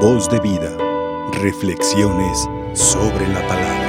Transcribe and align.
Voz 0.00 0.28
de 0.28 0.38
vida. 0.40 0.76
Reflexiones 1.32 2.46
sobre 2.74 3.26
la 3.28 3.40
palabra. 3.48 3.86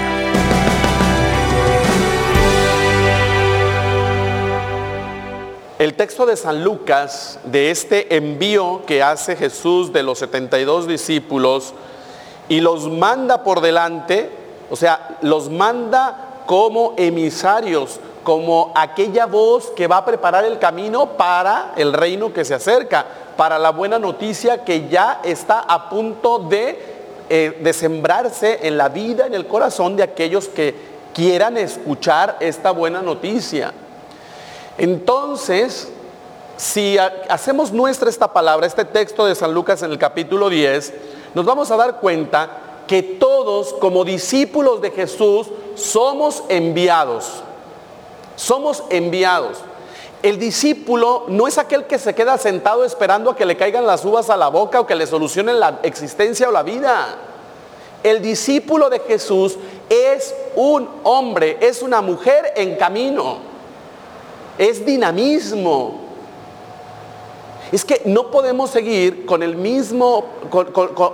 El 5.78 5.96
texto 5.96 6.26
de 6.26 6.38
San 6.38 6.64
Lucas, 6.64 7.42
de 7.44 7.72
este 7.72 8.16
envío 8.16 8.84
que 8.88 9.04
hace 9.04 9.36
Jesús 9.36 9.92
de 9.92 10.02
los 10.02 10.20
72 10.20 10.88
discípulos 10.88 11.74
y 12.48 12.62
los 12.62 12.88
manda 12.90 13.44
por 13.44 13.60
delante, 13.60 14.30
o 14.70 14.78
sea, 14.78 15.18
los 15.22 15.50
manda 15.50 16.44
como 16.46 16.94
emisarios, 16.98 18.00
como 18.28 18.74
aquella 18.76 19.26
voz 19.26 19.68
que 19.68 19.88
va 19.88 20.00
a 20.00 20.04
preparar 20.06 20.44
el 20.44 20.60
camino 20.60 21.12
para 21.12 21.72
el 21.78 21.94
reino 21.94 22.34
que 22.34 22.44
se 22.44 22.56
acerca, 22.56 23.06
para 23.38 23.58
la 23.58 23.70
buena 23.70 24.00
noticia 24.00 24.66
que 24.66 24.90
ya 24.90 25.22
está 25.24 25.62
a 25.62 25.88
punto 25.90 26.40
de, 26.40 26.78
eh, 27.30 27.58
de 27.64 27.72
sembrarse 27.72 28.68
en 28.68 28.78
la 28.78 28.90
vida, 28.90 29.28
en 29.28 29.34
el 29.34 29.48
corazón 29.48 29.96
de 29.96 30.04
aquellos 30.04 30.50
que 30.50 30.76
quieran 31.14 31.56
escuchar 31.56 32.36
esta 32.42 32.72
buena 32.72 33.02
noticia. 33.02 33.72
Entonces, 34.78 35.90
si 36.58 36.98
hacemos 37.30 37.72
nuestra 37.72 38.10
esta 38.10 38.34
palabra, 38.34 38.68
este 38.68 38.84
texto 38.84 39.26
de 39.26 39.36
San 39.36 39.54
Lucas 39.54 39.84
en 39.84 39.92
el 39.92 39.98
capítulo 39.98 40.50
10, 40.50 40.94
nos 41.34 41.46
vamos 41.46 41.72
a 41.72 41.78
dar 41.78 42.02
cuenta 42.02 42.50
que 42.88 43.04
todos 43.04 43.72
como 43.76 44.04
discípulos 44.04 44.82
de 44.82 44.92
Jesús 44.92 45.48
somos 45.76 46.44
enviados. 46.50 47.44
Somos 48.38 48.86
enviados. 48.90 49.58
El 50.24 50.40
discípulo 50.40 51.26
no 51.28 51.46
es 51.46 51.58
aquel 51.58 51.86
que 51.88 52.00
se 52.00 52.16
queda 52.16 52.38
sentado 52.38 52.86
esperando 52.86 53.32
a 53.32 53.36
que 53.36 53.46
le 53.46 53.58
caigan 53.58 53.86
las 53.86 54.06
uvas 54.06 54.30
a 54.30 54.38
la 54.38 54.48
boca 54.48 54.80
o 54.80 54.88
que 54.88 54.96
le 54.96 55.06
solucionen 55.06 55.60
la 55.60 55.82
existencia 55.84 56.48
o 56.48 56.54
la 56.54 56.64
vida. 56.64 57.18
El 58.02 58.22
discípulo 58.22 58.90
de 58.90 59.02
Jesús 59.02 59.58
es 59.90 60.34
un 60.56 60.90
hombre, 61.04 61.58
es 61.60 61.82
una 61.82 62.02
mujer 62.02 62.54
en 62.56 62.78
camino 62.78 63.58
es 64.58 64.86
dinamismo. 64.86 66.08
Es 67.72 67.84
que 67.84 68.02
no 68.06 68.32
podemos 68.32 68.70
seguir 68.70 69.26
con 69.26 69.44
el 69.44 69.58
mismo, 69.58 70.26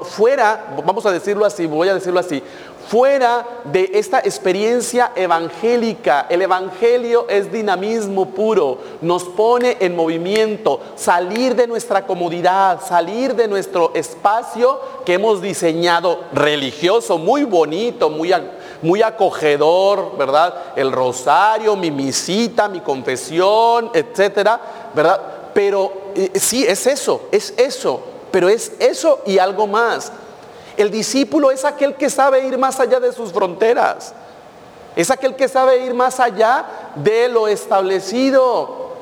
fuera, 0.04 0.76
vamos 0.86 1.06
a 1.06 1.12
decirlo 1.12 1.46
así, 1.46 1.66
voy 1.66 1.90
a 1.90 1.96
decirlo 1.96 2.20
así, 2.20 2.44
fuera 2.88 3.46
de 3.66 3.92
esta 3.94 4.20
experiencia 4.20 5.12
evangélica. 5.16 6.28
El 6.30 6.42
evangelio 6.42 7.28
es 7.30 7.52
dinamismo 7.52 8.30
puro, 8.30 8.80
nos 9.02 9.24
pone 9.24 9.78
en 9.80 9.96
movimiento, 9.96 10.80
salir 10.96 11.56
de 11.56 11.68
nuestra 11.68 12.06
comodidad, 12.06 12.82
salir 12.86 13.36
de 13.36 13.48
nuestro 13.48 13.92
espacio 13.94 14.80
que 15.06 15.14
hemos 15.14 15.42
diseñado 15.42 16.20
religioso, 16.34 17.18
muy 17.18 17.44
bonito, 17.44 18.10
muy 18.10 18.34
muy 18.82 19.02
acogedor, 19.02 20.18
¿verdad? 20.18 20.54
El 20.76 20.92
rosario, 20.92 21.76
mi 21.76 21.90
misita, 21.90 22.68
mi 22.68 22.82
confesión, 22.82 23.90
etcétera, 23.94 24.60
¿verdad? 24.94 25.22
Pero 25.54 25.94
eh, 26.16 26.32
sí, 26.36 26.66
es 26.66 26.86
eso, 26.86 27.22
es 27.32 27.54
eso, 27.58 28.02
pero 28.30 28.50
es 28.50 28.74
eso 28.80 29.22
y 29.26 29.38
algo 29.38 29.68
más. 29.68 30.12
El 30.78 30.92
discípulo 30.92 31.52
es 31.52 31.66
aquel 31.66 31.96
que 31.96 32.10
sabe 32.10 32.46
ir 32.46 32.58
más 32.58 32.80
allá 32.80 33.00
de 33.00 33.12
sus 33.12 33.32
fronteras. 33.32 34.14
Es 34.96 35.10
aquel 35.12 35.36
que 35.36 35.48
sabe 35.48 35.86
ir 35.86 35.94
más 35.94 36.20
allá 36.20 36.66
de 36.96 37.30
lo 37.30 37.48
establecido, 37.48 38.94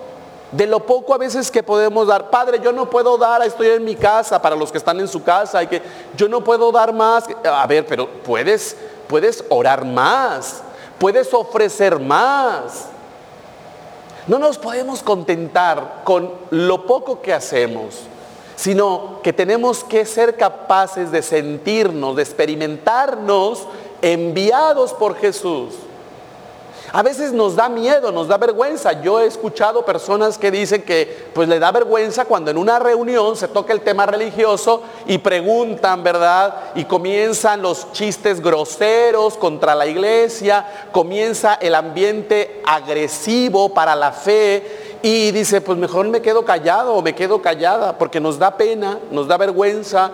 de 0.52 0.68
lo 0.68 0.86
poco 0.86 1.14
a 1.14 1.18
veces 1.18 1.52
que 1.52 1.64
podemos 1.64 2.08
dar. 2.08 2.30
Padre, 2.30 2.60
yo 2.62 2.72
no 2.72 2.90
puedo 2.90 3.18
dar, 3.18 3.42
estoy 3.44 3.68
en 3.68 3.84
mi 3.84 3.96
casa, 3.96 4.42
para 4.42 4.56
los 4.56 4.72
que 4.72 4.78
están 4.78 5.00
en 5.00 5.08
su 5.08 5.24
casa, 5.24 5.62
y 5.64 5.68
que 5.68 5.82
yo 6.16 6.28
no 6.28 6.44
puedo 6.44 6.72
dar 6.72 6.94
más. 6.94 7.26
A 7.44 7.68
ver, 7.68 7.86
pero 7.86 8.08
puedes 8.08 8.76
puedes 9.12 9.44
orar 9.50 9.84
más, 9.84 10.64
puedes 10.98 11.34
ofrecer 11.34 12.00
más. 12.00 12.86
No 14.26 14.40
nos 14.40 14.58
podemos 14.58 15.04
contentar 15.04 16.04
con 16.06 16.32
lo 16.50 16.86
poco 16.86 17.22
que 17.22 17.34
hacemos, 17.34 18.04
sino 18.62 19.22
que 19.24 19.34
tenemos 19.34 19.84
que 19.84 20.06
ser 20.06 20.38
capaces 20.38 21.10
de 21.10 21.24
sentirnos, 21.24 22.16
de 22.16 22.22
experimentarnos 22.22 23.68
enviados 24.04 24.94
por 24.94 25.16
Jesús. 25.16 25.74
A 26.94 27.04
veces 27.04 27.32
nos 27.32 27.56
da 27.56 27.70
miedo, 27.70 28.12
nos 28.12 28.28
da 28.28 28.38
vergüenza. 28.38 29.02
Yo 29.02 29.22
he 29.22 29.26
escuchado 29.26 29.86
personas 29.86 30.38
que 30.38 30.52
dicen 30.52 30.82
que 30.82 31.30
pues 31.34 31.48
le 31.48 31.58
da 31.58 31.72
vergüenza 31.72 32.26
cuando 32.26 32.52
en 32.52 32.58
una 32.58 32.80
reunión 32.80 33.38
se 33.38 33.48
toca 33.48 33.72
el 33.72 33.80
tema 33.80 34.06
religioso 34.06 34.84
y 35.06 35.18
preguntan, 35.20 36.04
¿verdad? 36.04 36.54
Y 36.76 36.84
comienzan 36.84 37.62
los 37.62 37.94
chistes 37.94 38.42
groseros 38.42 39.38
contra 39.38 39.74
la 39.74 39.88
iglesia, 39.88 40.90
comienza 40.92 41.54
el 41.56 41.76
ambiente 41.76 42.62
agresivo 42.66 43.74
para 43.74 43.96
la 43.96 44.12
fe 44.12 45.00
y 45.02 45.32
dice, 45.32 45.62
pues 45.62 45.78
mejor 45.78 46.08
me 46.08 46.22
quedo 46.22 46.44
callado 46.44 46.96
o 46.96 47.02
me 47.02 47.16
quedo 47.16 47.42
callada 47.42 47.98
porque 47.98 48.20
nos 48.20 48.38
da 48.38 48.58
pena, 48.58 49.00
nos 49.12 49.30
da 49.30 49.38
vergüenza 49.38 50.12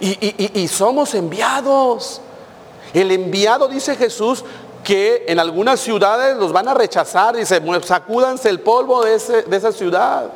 y, 0.00 0.60
y 0.60 0.68
somos 0.68 1.14
enviados. 1.14 2.22
El 2.94 3.10
enviado, 3.10 3.68
dice 3.68 3.94
Jesús, 3.94 4.42
que 4.86 5.24
en 5.26 5.40
algunas 5.40 5.80
ciudades 5.80 6.36
los 6.36 6.52
van 6.52 6.68
a 6.68 6.74
rechazar, 6.74 7.34
dice, 7.34 7.60
sacúdanse 7.82 8.48
el 8.48 8.60
polvo 8.60 9.04
de, 9.04 9.18
de 9.18 9.56
esa 9.56 9.72
ciudad. 9.72 10.30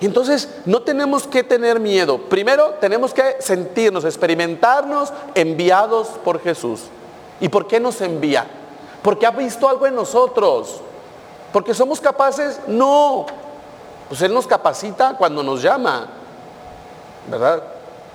Entonces, 0.00 0.48
no 0.64 0.82
tenemos 0.82 1.26
que 1.26 1.42
tener 1.42 1.80
miedo. 1.80 2.18
Primero, 2.18 2.74
tenemos 2.80 3.12
que 3.12 3.38
sentirnos, 3.40 4.04
experimentarnos 4.04 5.12
enviados 5.34 6.10
por 6.24 6.40
Jesús. 6.40 6.82
¿Y 7.40 7.48
por 7.48 7.66
qué 7.66 7.80
nos 7.80 8.00
envía? 8.00 8.46
Porque 9.02 9.26
ha 9.26 9.32
visto 9.32 9.68
algo 9.68 9.88
en 9.88 9.96
nosotros. 9.96 10.80
Porque 11.52 11.74
somos 11.74 12.00
capaces, 12.00 12.60
no. 12.68 13.26
Pues 14.08 14.22
Él 14.22 14.32
nos 14.32 14.46
capacita 14.46 15.16
cuando 15.18 15.42
nos 15.42 15.60
llama. 15.60 16.06
¿Verdad? 17.28 17.64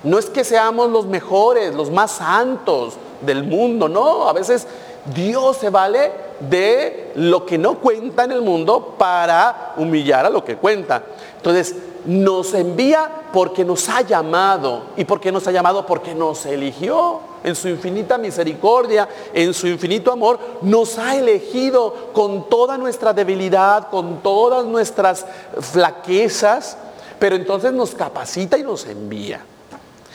No 0.02 0.18
es 0.18 0.30
que 0.30 0.44
seamos 0.44 0.90
los 0.90 1.04
mejores, 1.04 1.74
los 1.74 1.90
más 1.90 2.12
santos, 2.12 2.94
del 3.20 3.44
mundo, 3.44 3.88
no, 3.88 4.28
a 4.28 4.32
veces 4.32 4.66
Dios 5.14 5.56
se 5.56 5.70
vale 5.70 6.12
de 6.40 7.12
lo 7.16 7.44
que 7.44 7.58
no 7.58 7.78
cuenta 7.78 8.24
en 8.24 8.32
el 8.32 8.42
mundo 8.42 8.94
para 8.98 9.74
humillar 9.76 10.26
a 10.26 10.30
lo 10.30 10.44
que 10.44 10.56
cuenta. 10.56 11.02
Entonces, 11.36 11.74
nos 12.04 12.54
envía 12.54 13.10
porque 13.32 13.64
nos 13.64 13.88
ha 13.88 14.02
llamado. 14.02 14.82
¿Y 14.96 15.04
por 15.04 15.20
qué 15.20 15.32
nos 15.32 15.46
ha 15.46 15.52
llamado? 15.52 15.84
Porque 15.84 16.14
nos 16.14 16.46
eligió 16.46 17.20
en 17.44 17.54
su 17.54 17.68
infinita 17.68 18.18
misericordia, 18.18 19.08
en 19.32 19.52
su 19.52 19.66
infinito 19.66 20.12
amor. 20.12 20.38
Nos 20.62 20.98
ha 20.98 21.16
elegido 21.16 22.10
con 22.12 22.48
toda 22.48 22.78
nuestra 22.78 23.12
debilidad, 23.12 23.90
con 23.90 24.22
todas 24.22 24.64
nuestras 24.64 25.26
flaquezas, 25.60 26.76
pero 27.18 27.36
entonces 27.36 27.72
nos 27.72 27.94
capacita 27.94 28.56
y 28.56 28.62
nos 28.62 28.86
envía. 28.86 29.44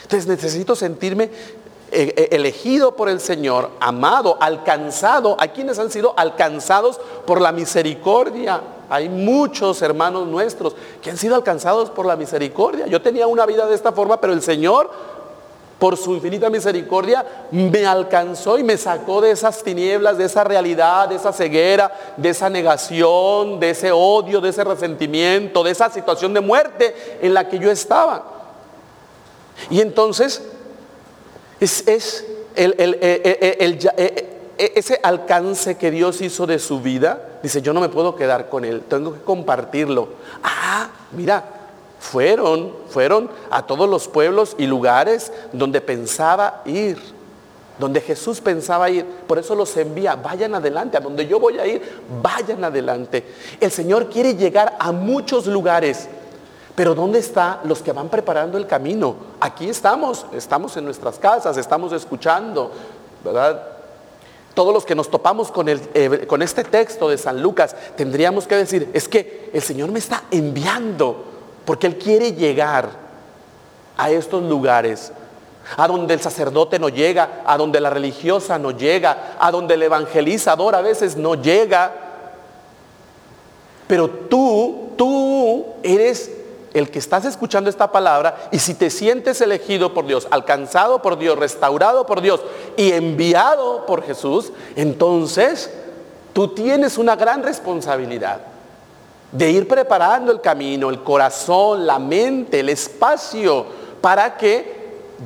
Entonces 0.02 0.26
necesito 0.26 0.74
sentirme 0.74 1.30
elegido 1.94 2.96
por 2.96 3.08
el 3.08 3.20
Señor, 3.20 3.70
amado, 3.80 4.36
alcanzado. 4.40 5.36
Hay 5.38 5.50
quienes 5.50 5.78
han 5.78 5.90
sido 5.90 6.12
alcanzados 6.16 7.00
por 7.26 7.40
la 7.40 7.52
misericordia. 7.52 8.60
Hay 8.90 9.08
muchos 9.08 9.80
hermanos 9.82 10.26
nuestros 10.26 10.74
que 11.00 11.10
han 11.10 11.16
sido 11.16 11.34
alcanzados 11.34 11.90
por 11.90 12.06
la 12.06 12.16
misericordia. 12.16 12.86
Yo 12.86 13.00
tenía 13.00 13.26
una 13.26 13.46
vida 13.46 13.66
de 13.66 13.74
esta 13.74 13.92
forma, 13.92 14.20
pero 14.20 14.32
el 14.32 14.42
Señor, 14.42 14.90
por 15.78 15.96
su 15.96 16.14
infinita 16.14 16.50
misericordia, 16.50 17.24
me 17.50 17.86
alcanzó 17.86 18.58
y 18.58 18.64
me 18.64 18.76
sacó 18.76 19.20
de 19.20 19.30
esas 19.30 19.62
tinieblas, 19.62 20.18
de 20.18 20.24
esa 20.24 20.44
realidad, 20.44 21.08
de 21.08 21.16
esa 21.16 21.32
ceguera, 21.32 21.92
de 22.16 22.28
esa 22.28 22.50
negación, 22.50 23.60
de 23.60 23.70
ese 23.70 23.92
odio, 23.92 24.40
de 24.40 24.50
ese 24.50 24.64
resentimiento, 24.64 25.62
de 25.62 25.70
esa 25.70 25.90
situación 25.90 26.34
de 26.34 26.40
muerte 26.40 27.18
en 27.22 27.34
la 27.34 27.48
que 27.48 27.58
yo 27.58 27.70
estaba. 27.70 28.24
Y 29.70 29.80
entonces 29.80 30.42
es, 31.64 32.24
ese 34.56 35.00
alcance 35.02 35.76
que 35.76 35.90
Dios 35.90 36.20
hizo 36.20 36.46
de 36.46 36.58
su 36.58 36.80
vida. 36.80 37.38
Dice, 37.42 37.62
yo 37.62 37.72
no 37.72 37.80
me 37.80 37.88
puedo 37.88 38.14
quedar 38.14 38.48
con 38.48 38.64
él, 38.64 38.82
tengo 38.88 39.14
que 39.14 39.20
compartirlo. 39.20 40.08
Ah, 40.42 40.88
mira, 41.12 41.44
fueron, 41.98 42.72
fueron 42.88 43.30
a 43.50 43.66
todos 43.66 43.88
los 43.88 44.08
pueblos 44.08 44.54
y 44.58 44.66
lugares 44.66 45.32
donde 45.52 45.80
pensaba 45.80 46.62
ir, 46.66 46.98
donde 47.78 48.00
Jesús 48.00 48.40
pensaba 48.40 48.90
ir. 48.90 49.04
Por 49.26 49.38
eso 49.38 49.54
los 49.54 49.76
envía, 49.76 50.14
vayan 50.14 50.54
adelante, 50.54 50.96
a 50.96 51.00
donde 51.00 51.26
yo 51.26 51.40
voy 51.40 51.58
a 51.58 51.66
ir, 51.66 51.82
vayan 52.22 52.62
adelante. 52.62 53.24
El 53.60 53.70
Señor 53.70 54.08
quiere 54.10 54.36
llegar 54.36 54.76
a 54.78 54.92
muchos 54.92 55.46
lugares 55.46 56.08
pero 56.74 56.94
¿dónde 56.94 57.20
están 57.20 57.60
los 57.64 57.82
que 57.82 57.92
van 57.92 58.08
preparando 58.08 58.58
el 58.58 58.66
camino? 58.66 59.16
Aquí 59.40 59.68
estamos, 59.68 60.26
estamos 60.32 60.76
en 60.76 60.84
nuestras 60.84 61.18
casas, 61.18 61.56
estamos 61.56 61.92
escuchando, 61.92 62.72
¿verdad? 63.24 63.62
Todos 64.54 64.74
los 64.74 64.84
que 64.84 64.94
nos 64.94 65.08
topamos 65.08 65.52
con, 65.52 65.68
el, 65.68 65.80
eh, 65.94 66.26
con 66.26 66.42
este 66.42 66.64
texto 66.64 67.08
de 67.08 67.18
San 67.18 67.40
Lucas, 67.42 67.76
tendríamos 67.96 68.46
que 68.46 68.56
decir, 68.56 68.90
es 68.92 69.08
que 69.08 69.50
el 69.52 69.62
Señor 69.62 69.90
me 69.92 69.98
está 69.98 70.24
enviando 70.30 71.24
porque 71.64 71.86
Él 71.86 71.96
quiere 71.98 72.32
llegar. 72.32 73.04
a 73.96 74.10
estos 74.10 74.42
lugares, 74.42 75.12
a 75.76 75.86
donde 75.86 76.14
el 76.14 76.20
sacerdote 76.20 76.80
no 76.80 76.88
llega, 76.88 77.42
a 77.46 77.56
donde 77.56 77.80
la 77.80 77.90
religiosa 77.90 78.58
no 78.58 78.72
llega, 78.72 79.36
a 79.38 79.52
donde 79.52 79.74
el 79.74 79.84
evangelizador 79.84 80.74
a 80.74 80.82
veces 80.82 81.16
no 81.16 81.36
llega. 81.36 81.92
Pero 83.86 84.10
tú, 84.10 84.90
tú 84.96 85.64
eres 85.84 86.30
el 86.74 86.90
que 86.90 86.98
estás 86.98 87.24
escuchando 87.24 87.70
esta 87.70 87.90
palabra 87.90 88.48
y 88.50 88.58
si 88.58 88.74
te 88.74 88.90
sientes 88.90 89.40
elegido 89.40 89.94
por 89.94 90.06
Dios, 90.06 90.26
alcanzado 90.30 91.00
por 91.00 91.16
Dios, 91.16 91.38
restaurado 91.38 92.04
por 92.04 92.20
Dios 92.20 92.40
y 92.76 92.92
enviado 92.92 93.86
por 93.86 94.02
Jesús, 94.02 94.52
entonces 94.74 95.70
tú 96.32 96.48
tienes 96.48 96.98
una 96.98 97.14
gran 97.14 97.44
responsabilidad 97.44 98.40
de 99.30 99.50
ir 99.50 99.66
preparando 99.66 100.32
el 100.32 100.40
camino, 100.40 100.90
el 100.90 101.02
corazón, 101.02 101.86
la 101.86 101.98
mente, 101.98 102.60
el 102.60 102.68
espacio, 102.68 103.66
para 104.00 104.36
que 104.36 104.84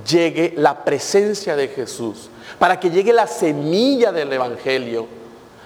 llegue 0.09 0.55
la 0.57 0.85
presencia 0.85 1.57
de 1.57 1.69
Jesús, 1.69 2.29
para 2.59 2.79
que 2.79 2.91
llegue 2.91 3.13
la 3.13 3.27
semilla 3.27 4.13
del 4.13 4.33
Evangelio, 4.33 5.18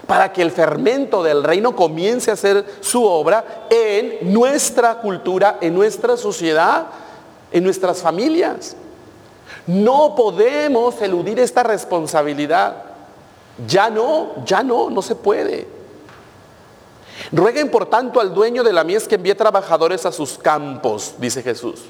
para 0.06 0.32
que 0.32 0.42
el 0.42 0.50
fermento 0.50 1.22
del 1.22 1.44
reino 1.44 1.76
comience 1.76 2.30
a 2.30 2.34
hacer 2.34 2.64
su 2.80 3.04
obra 3.04 3.66
en 3.70 4.32
nuestra 4.32 5.00
cultura, 5.00 5.58
en 5.60 5.74
nuestra 5.74 6.16
sociedad, 6.16 6.86
en 7.50 7.64
nuestras 7.64 8.02
familias. 8.02 8.76
No 9.66 10.14
podemos 10.16 11.00
eludir 11.00 11.38
esta 11.38 11.62
responsabilidad. 11.62 12.76
Ya 13.66 13.90
no, 13.90 14.44
ya 14.44 14.62
no, 14.62 14.90
no 14.90 15.02
se 15.02 15.14
puede. 15.14 15.68
Rueguen 17.30 17.70
por 17.70 17.86
tanto 17.86 18.20
al 18.20 18.34
dueño 18.34 18.64
de 18.64 18.72
la 18.72 18.82
mies 18.84 19.06
que 19.06 19.14
envíe 19.14 19.34
trabajadores 19.34 20.04
a 20.06 20.12
sus 20.12 20.36
campos, 20.36 21.14
dice 21.18 21.42
Jesús. 21.42 21.82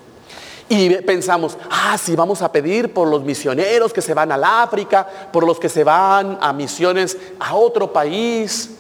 Y 0.69 0.91
pensamos, 1.03 1.59
ah, 1.71 1.99
sí, 1.99 2.17
vamos 2.17 2.41
a 2.43 2.51
pedir 2.51 2.93
por 2.93 3.09
los 3.09 3.23
misioneros 3.23 3.93
que 3.93 4.01
se 4.01 4.15
van 4.15 4.33
al 4.33 4.45
África, 4.45 5.07
por 5.33 5.47
los 5.47 5.59
que 5.59 5.69
se 5.69 5.85
van 5.85 6.39
a 6.41 6.53
misiones 6.53 7.17
a 7.39 7.55
otro 7.55 7.93
país. 7.93 8.71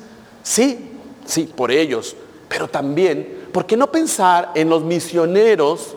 Sí, 0.43 0.91
sí, 1.25 1.53
por 1.55 1.71
ellos. 1.71 2.17
Pero 2.49 2.69
también, 2.69 3.49
¿por 3.53 3.67
qué 3.67 3.77
no 3.77 3.91
pensar 3.91 4.53
en 4.55 4.69
los 4.69 4.83
misioneros 4.83 5.95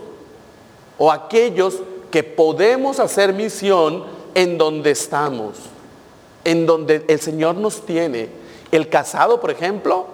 o 0.97 1.11
aquellos 1.11 1.81
que 2.11 2.23
podemos 2.23 2.99
hacer 2.99 3.33
misión 3.33 4.05
en 4.33 4.57
donde 4.57 4.91
estamos? 4.91 5.57
En 6.43 6.65
donde 6.65 7.05
el 7.07 7.19
Señor 7.19 7.55
nos 7.55 7.85
tiene. 7.85 8.29
El 8.71 8.89
casado, 8.89 9.39
por 9.39 9.51
ejemplo, 9.51 10.07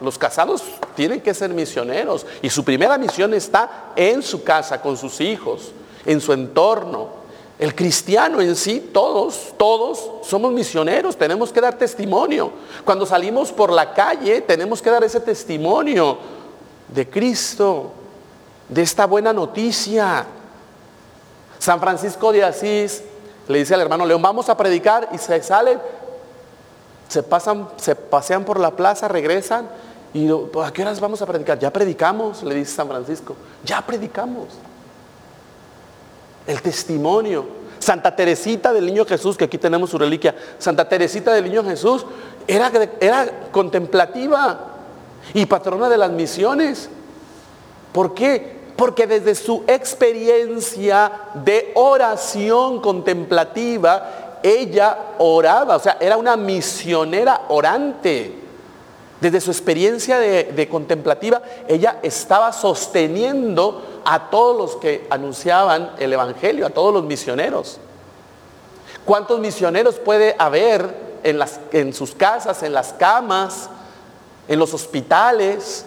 los 0.00 0.18
casados 0.18 0.62
tienen 0.96 1.20
que 1.20 1.34
ser 1.34 1.50
misioneros 1.50 2.26
y 2.42 2.50
su 2.50 2.64
primera 2.64 2.98
misión 2.98 3.32
está 3.34 3.92
en 3.94 4.22
su 4.22 4.42
casa, 4.42 4.82
con 4.82 4.96
sus 4.96 5.20
hijos, 5.20 5.70
en 6.04 6.20
su 6.20 6.32
entorno. 6.32 7.26
El 7.58 7.74
cristiano 7.74 8.40
en 8.40 8.56
sí, 8.56 8.90
todos, 8.92 9.54
todos 9.56 10.10
somos 10.24 10.52
misioneros, 10.52 11.16
tenemos 11.16 11.52
que 11.52 11.60
dar 11.60 11.78
testimonio. 11.78 12.50
Cuando 12.84 13.06
salimos 13.06 13.52
por 13.52 13.72
la 13.72 13.94
calle, 13.94 14.40
tenemos 14.40 14.82
que 14.82 14.90
dar 14.90 15.04
ese 15.04 15.20
testimonio 15.20 16.18
de 16.88 17.08
Cristo, 17.08 17.92
de 18.68 18.82
esta 18.82 19.06
buena 19.06 19.32
noticia. 19.32 20.26
San 21.58 21.80
Francisco 21.80 22.32
de 22.32 22.44
Asís 22.44 23.02
le 23.48 23.58
dice 23.58 23.74
al 23.74 23.80
hermano 23.80 24.04
León, 24.04 24.20
vamos 24.20 24.48
a 24.48 24.56
predicar 24.56 25.08
y 25.12 25.18
se 25.18 25.42
salen, 25.42 25.80
se 27.08 27.22
pasan, 27.22 27.68
se 27.76 27.94
pasean 27.94 28.44
por 28.44 28.60
la 28.60 28.72
plaza, 28.72 29.08
regresan 29.08 29.68
y 30.16 30.30
¿a 30.30 30.72
qué 30.72 30.80
horas 30.80 30.98
vamos 30.98 31.20
a 31.20 31.26
predicar? 31.26 31.58
Ya 31.58 31.70
predicamos, 31.70 32.42
le 32.42 32.54
dice 32.54 32.74
San 32.74 32.88
Francisco. 32.88 33.36
Ya 33.62 33.82
predicamos. 33.82 34.46
El 36.46 36.62
testimonio. 36.62 37.44
Santa 37.78 38.16
Teresita 38.16 38.72
del 38.72 38.86
Niño 38.86 39.04
Jesús, 39.04 39.36
que 39.36 39.44
aquí 39.44 39.58
tenemos 39.58 39.90
su 39.90 39.98
reliquia. 39.98 40.34
Santa 40.58 40.88
Teresita 40.88 41.34
del 41.34 41.44
Niño 41.44 41.62
Jesús 41.64 42.06
era, 42.46 42.72
era 42.98 43.48
contemplativa 43.52 44.58
y 45.34 45.44
patrona 45.44 45.90
de 45.90 45.98
las 45.98 46.10
misiones. 46.10 46.88
¿Por 47.92 48.14
qué? 48.14 48.56
Porque 48.74 49.06
desde 49.06 49.34
su 49.34 49.64
experiencia 49.66 51.12
de 51.34 51.72
oración 51.74 52.80
contemplativa, 52.80 54.38
ella 54.42 54.96
oraba, 55.18 55.76
o 55.76 55.80
sea, 55.80 55.98
era 56.00 56.16
una 56.16 56.38
misionera 56.38 57.42
orante. 57.48 58.45
Desde 59.20 59.40
su 59.40 59.50
experiencia 59.50 60.18
de, 60.18 60.68
contemplativa, 60.68 61.40
ella 61.68 61.98
estaba 62.02 62.52
sosteniendo 62.52 64.02
a 64.04 64.28
todos 64.28 64.56
los 64.56 64.76
que 64.76 65.06
anunciaban 65.08 65.92
el 65.98 66.12
Evangelio, 66.12 66.66
a 66.66 66.70
todos 66.70 66.92
los 66.92 67.02
misioneros. 67.04 67.78
¿Cuántos 69.06 69.40
misioneros 69.40 69.96
puede 69.96 70.36
haber 70.38 71.18
en, 71.22 71.40
en 71.72 71.94
sus 71.94 72.14
casas, 72.14 72.62
en 72.62 72.74
las 72.74 72.92
camas, 72.92 73.70
en 74.48 74.58
los 74.58 74.74
hospitales, 74.74 75.86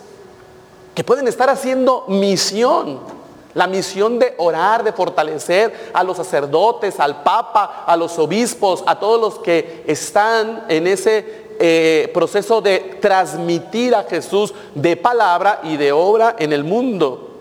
que 0.96 1.04
pueden 1.04 1.28
estar 1.28 1.52
haciendo 1.52 2.06
misión? 2.08 3.20
La 3.54 3.68
misión 3.68 4.18
de 4.18 4.34
orar, 4.38 4.84
de 4.84 4.94
fortalecer 4.94 5.92
a 5.94 6.04
los 6.04 6.18
sacerdotes, 6.18 7.00
al 7.00 7.22
Papa, 7.22 7.84
a 7.86 7.96
los 7.96 8.18
obispos, 8.18 8.84
a 8.88 9.00
todos 9.00 9.20
los 9.20 9.40
que 9.40 9.84
están 9.88 10.66
en 10.68 10.88
ese 10.88 11.49
eh, 11.62 12.10
proceso 12.14 12.62
de 12.62 12.80
transmitir 13.02 13.94
a 13.94 14.04
Jesús 14.04 14.54
de 14.76 14.96
palabra 14.96 15.60
y 15.64 15.76
de 15.76 15.92
obra 15.92 16.38
en 16.40 16.54
el 16.54 16.64
mundo. 16.64 17.32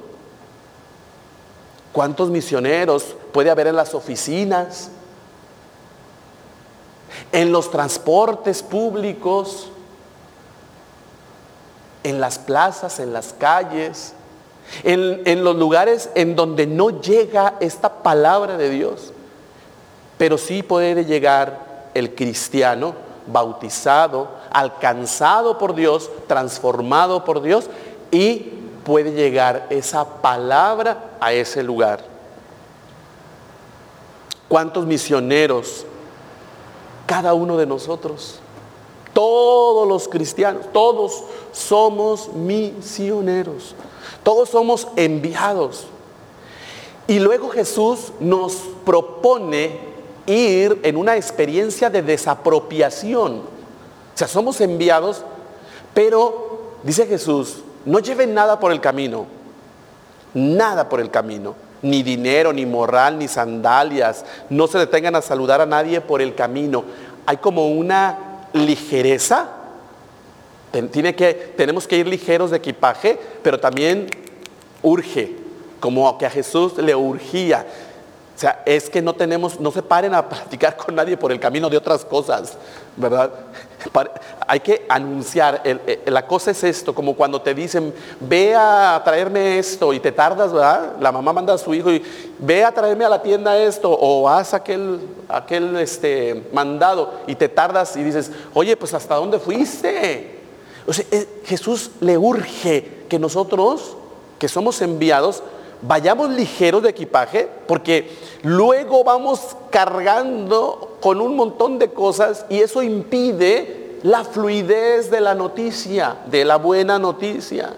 ¿Cuántos 1.92 2.28
misioneros 2.28 3.14
puede 3.32 3.48
haber 3.48 3.68
en 3.68 3.76
las 3.76 3.94
oficinas? 3.94 4.90
En 7.30 7.52
los 7.52 7.70
transportes 7.70 8.60
públicos, 8.60 9.70
en 12.02 12.20
las 12.20 12.40
plazas, 12.40 12.98
en 12.98 13.12
las 13.12 13.32
calles, 13.32 14.14
en, 14.82 15.22
en, 15.26 15.44
los 15.44 15.54
lugares 15.54 16.10
en 16.16 16.34
donde 16.34 16.66
no 16.66 17.00
llega 17.00 17.54
esta 17.60 18.02
palabra 18.02 18.56
de 18.56 18.68
Dios. 18.68 19.12
Pero 20.18 20.38
sí 20.38 20.64
puede 20.64 21.04
llegar 21.04 21.90
el 21.94 22.16
cristiano 22.16 23.06
bautizado, 23.30 24.28
alcanzado 24.50 25.58
por 25.58 25.74
Dios, 25.74 26.10
transformado 26.26 27.24
por 27.24 27.42
Dios 27.42 27.68
y 28.10 28.52
puede 28.84 29.12
llegar 29.12 29.66
esa 29.70 30.04
palabra 30.22 31.10
a 31.20 31.32
ese 31.32 31.62
lugar. 31.62 32.04
¿Cuántos 34.48 34.86
misioneros? 34.86 35.84
Cada 37.06 37.34
uno 37.34 37.56
de 37.56 37.66
nosotros. 37.66 38.40
Todos 39.12 39.86
los 39.86 40.08
cristianos, 40.08 40.66
todos 40.72 41.24
somos 41.52 42.32
misioneros. 42.32 43.74
Todos 44.22 44.48
somos 44.48 44.88
enviados. 44.96 45.86
Y 47.06 47.18
luego 47.18 47.48
Jesús 47.48 48.12
nos 48.20 48.54
propone 48.84 49.87
ir 50.28 50.80
en 50.82 50.96
una 50.96 51.16
experiencia 51.16 51.90
de 51.90 52.02
desapropiación. 52.02 53.38
O 53.38 54.18
sea, 54.18 54.28
somos 54.28 54.60
enviados, 54.60 55.24
pero, 55.94 56.76
dice 56.82 57.06
Jesús, 57.06 57.62
no 57.84 57.98
lleven 58.00 58.34
nada 58.34 58.60
por 58.60 58.72
el 58.72 58.80
camino, 58.80 59.26
nada 60.34 60.88
por 60.88 61.00
el 61.00 61.10
camino, 61.10 61.54
ni 61.82 62.02
dinero, 62.02 62.52
ni 62.52 62.66
moral, 62.66 63.18
ni 63.18 63.28
sandalias, 63.28 64.24
no 64.50 64.66
se 64.66 64.78
detengan 64.78 65.16
a 65.16 65.22
saludar 65.22 65.60
a 65.60 65.66
nadie 65.66 66.00
por 66.00 66.20
el 66.20 66.34
camino. 66.34 66.84
Hay 67.26 67.38
como 67.38 67.68
una 67.68 68.18
ligereza, 68.52 69.48
tiene 70.90 71.14
que, 71.14 71.32
tenemos 71.56 71.86
que 71.86 71.96
ir 71.96 72.06
ligeros 72.06 72.50
de 72.50 72.58
equipaje, 72.58 73.18
pero 73.42 73.58
también 73.58 74.08
urge, 74.82 75.36
como 75.80 76.18
que 76.18 76.26
a 76.26 76.30
Jesús 76.30 76.76
le 76.76 76.94
urgía. 76.94 77.66
O 78.38 78.40
sea, 78.40 78.62
es 78.64 78.88
que 78.88 79.02
no 79.02 79.14
tenemos, 79.14 79.58
no 79.58 79.72
se 79.72 79.82
paren 79.82 80.14
a 80.14 80.28
platicar 80.28 80.76
con 80.76 80.94
nadie 80.94 81.16
por 81.16 81.32
el 81.32 81.40
camino 81.40 81.68
de 81.68 81.76
otras 81.76 82.04
cosas, 82.04 82.56
¿verdad? 82.96 83.32
hay 84.46 84.60
que 84.60 84.86
anunciar, 84.88 85.60
la 86.06 86.24
cosa 86.24 86.52
es 86.52 86.62
esto, 86.62 86.94
como 86.94 87.16
cuando 87.16 87.42
te 87.42 87.52
dicen, 87.52 87.92
ve 88.20 88.54
a 88.54 89.02
traerme 89.04 89.58
esto 89.58 89.92
y 89.92 89.98
te 89.98 90.12
tardas, 90.12 90.52
¿verdad? 90.52 90.92
La 91.00 91.10
mamá 91.10 91.32
manda 91.32 91.52
a 91.52 91.58
su 91.58 91.74
hijo 91.74 91.90
y 91.90 92.00
ve 92.38 92.64
a 92.64 92.70
traerme 92.70 93.04
a 93.04 93.08
la 93.08 93.22
tienda 93.22 93.58
esto 93.58 93.90
o 93.90 94.28
haz 94.28 94.54
aquel, 94.54 95.00
aquel 95.28 95.74
este, 95.74 96.48
mandado 96.52 97.14
y 97.26 97.34
te 97.34 97.48
tardas 97.48 97.96
y 97.96 98.04
dices, 98.04 98.30
oye, 98.54 98.76
pues 98.76 98.94
hasta 98.94 99.16
dónde 99.16 99.40
fuiste. 99.40 100.38
O 100.86 100.92
sea, 100.92 101.04
Jesús 101.44 101.90
le 101.98 102.16
urge 102.16 103.04
que 103.08 103.18
nosotros, 103.18 103.96
que 104.38 104.46
somos 104.46 104.80
enviados, 104.80 105.42
vayamos 105.82 106.30
ligeros 106.30 106.82
de 106.82 106.90
equipaje, 106.90 107.48
porque 107.66 108.10
luego 108.42 109.04
vamos 109.04 109.56
cargando 109.70 110.96
con 111.00 111.20
un 111.20 111.36
montón 111.36 111.78
de 111.78 111.90
cosas 111.90 112.46
y 112.48 112.58
eso 112.58 112.82
impide 112.82 113.98
la 114.02 114.24
fluidez 114.24 115.10
de 115.10 115.20
la 115.20 115.34
noticia, 115.34 116.16
de 116.26 116.44
la 116.44 116.56
buena 116.56 116.98
noticia. 116.98 117.74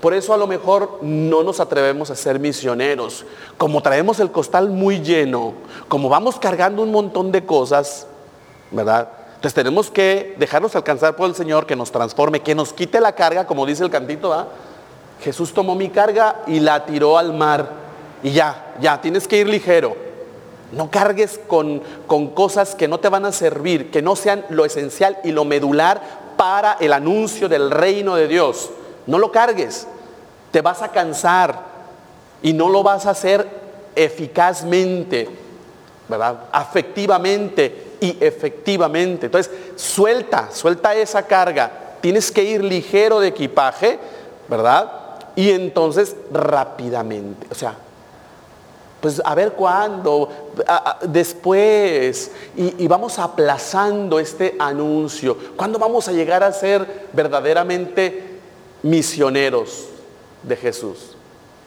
Por 0.00 0.12
eso 0.12 0.34
a 0.34 0.36
lo 0.36 0.46
mejor 0.46 0.98
no 1.00 1.42
nos 1.42 1.60
atrevemos 1.60 2.10
a 2.10 2.14
ser 2.14 2.38
misioneros. 2.38 3.24
Como 3.56 3.80
traemos 3.80 4.20
el 4.20 4.30
costal 4.30 4.68
muy 4.68 5.00
lleno, 5.00 5.54
como 5.88 6.10
vamos 6.10 6.38
cargando 6.38 6.82
un 6.82 6.90
montón 6.90 7.32
de 7.32 7.46
cosas, 7.46 8.06
¿verdad? 8.70 9.08
Entonces 9.36 9.54
tenemos 9.54 9.90
que 9.90 10.34
dejarnos 10.38 10.76
alcanzar 10.76 11.16
por 11.16 11.28
el 11.28 11.34
Señor, 11.34 11.64
que 11.64 11.76
nos 11.76 11.90
transforme, 11.90 12.40
que 12.40 12.54
nos 12.54 12.74
quite 12.74 13.00
la 13.00 13.14
carga, 13.14 13.46
como 13.46 13.64
dice 13.64 13.82
el 13.82 13.90
cantito, 13.90 14.30
¿verdad? 14.30 14.48
Jesús 15.24 15.54
tomó 15.54 15.74
mi 15.74 15.88
carga 15.88 16.42
y 16.46 16.60
la 16.60 16.84
tiró 16.84 17.16
al 17.16 17.32
mar. 17.32 17.66
Y 18.22 18.32
ya, 18.32 18.74
ya, 18.78 19.00
tienes 19.00 19.26
que 19.26 19.38
ir 19.38 19.48
ligero. 19.48 19.96
No 20.72 20.90
cargues 20.90 21.40
con, 21.46 21.82
con 22.06 22.28
cosas 22.28 22.74
que 22.74 22.88
no 22.88 23.00
te 23.00 23.08
van 23.08 23.24
a 23.24 23.32
servir, 23.32 23.90
que 23.90 24.02
no 24.02 24.16
sean 24.16 24.44
lo 24.50 24.66
esencial 24.66 25.16
y 25.24 25.32
lo 25.32 25.46
medular 25.46 26.02
para 26.36 26.74
el 26.74 26.92
anuncio 26.92 27.48
del 27.48 27.70
reino 27.70 28.16
de 28.16 28.28
Dios. 28.28 28.68
No 29.06 29.18
lo 29.18 29.32
cargues, 29.32 29.86
te 30.50 30.60
vas 30.60 30.82
a 30.82 30.88
cansar 30.88 31.58
y 32.42 32.52
no 32.52 32.68
lo 32.68 32.82
vas 32.82 33.06
a 33.06 33.10
hacer 33.10 33.48
eficazmente, 33.96 35.28
¿verdad? 36.06 36.40
Afectivamente 36.52 37.96
y 38.00 38.18
efectivamente. 38.20 39.26
Entonces, 39.26 39.50
suelta, 39.76 40.50
suelta 40.52 40.94
esa 40.94 41.22
carga. 41.26 41.70
Tienes 42.02 42.30
que 42.30 42.44
ir 42.44 42.62
ligero 42.62 43.20
de 43.20 43.28
equipaje, 43.28 43.98
¿verdad? 44.48 45.03
Y 45.36 45.50
entonces 45.50 46.16
rápidamente, 46.32 47.46
o 47.50 47.54
sea, 47.54 47.76
pues 49.04 49.20
a 49.22 49.34
ver 49.34 49.52
cuándo, 49.52 50.30
después, 51.02 52.30
y, 52.56 52.88
vamos 52.88 53.18
aplazando 53.18 54.18
este 54.18 54.56
anuncio. 54.58 55.36
¿Cuándo 55.56 55.78
vamos 55.78 56.08
a 56.08 56.12
llegar 56.12 56.42
a 56.42 56.50
ser 56.52 57.08
verdaderamente 57.12 58.40
misioneros 58.82 59.88
de 60.42 60.56
Jesús? 60.56 61.16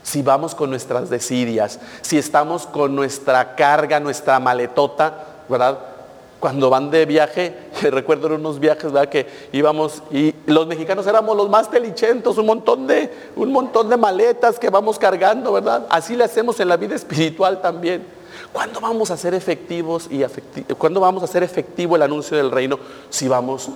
Si 0.01 0.23
vamos 0.23 0.55
con 0.55 0.71
nuestras 0.71 1.11
desidias, 1.11 1.79
si 2.01 2.17
estamos 2.17 2.65
con 2.65 2.95
nuestra 2.95 3.55
carga, 3.55 3.99
nuestra 3.99 4.39
maletota, 4.39 5.43
¿verdad? 5.47 5.77
Cuando 6.39 6.69
van 6.69 6.91
de 6.91 7.05
viaje, 7.05 7.55
recuerdo 7.81 8.27
unos 8.35 8.59
viajes, 8.59 8.91
¿verdad? 8.91 9.09
Que 9.09 9.27
íbamos 9.51 10.03
y 10.11 10.35
los 10.45 10.67
mexicanos 10.67 11.07
éramos 11.07 11.35
los 11.35 11.49
más 11.49 11.69
telichentos, 11.71 12.37
un 12.37 12.45
montón 12.45 12.85
de, 12.85 13.11
un 13.35 13.51
montón 13.51 13.89
de 13.89 13.97
maletas 13.97 14.59
que 14.59 14.69
vamos 14.69 14.99
cargando, 14.99 15.53
¿verdad? 15.53 15.87
Así 15.89 16.15
le 16.15 16.23
hacemos 16.23 16.59
en 16.59 16.69
la 16.69 16.77
vida 16.77 16.95
espiritual 16.95 17.61
también. 17.61 18.05
¿Cuándo 18.53 18.79
vamos 18.79 19.11
a 19.11 19.17
ser 19.17 19.33
efectivos 19.33 20.07
y 20.09 20.23
cuándo 20.75 20.99
vamos 20.99 21.21
a 21.21 21.25
hacer 21.25 21.43
efectivo 21.43 21.95
el 21.95 22.01
anuncio 22.01 22.37
del 22.37 22.51
reino 22.51 22.79
si 23.09 23.27
vamos 23.27 23.69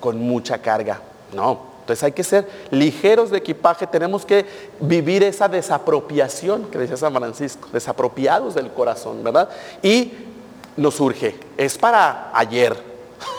con 0.00 0.18
mucha 0.18 0.58
carga? 0.58 1.00
No. 1.34 1.76
Entonces 1.86 2.02
hay 2.02 2.12
que 2.12 2.24
ser 2.24 2.48
ligeros 2.72 3.30
de 3.30 3.38
equipaje, 3.38 3.86
tenemos 3.86 4.26
que 4.26 4.44
vivir 4.80 5.22
esa 5.22 5.48
desapropiación 5.48 6.64
que 6.64 6.78
decía 6.78 6.96
San 6.96 7.14
Francisco, 7.14 7.68
desapropiados 7.72 8.56
del 8.56 8.72
corazón, 8.72 9.22
¿verdad? 9.22 9.48
Y 9.84 10.10
nos 10.76 10.94
surge. 10.94 11.38
Es 11.56 11.78
para 11.78 12.30
ayer. 12.34 12.76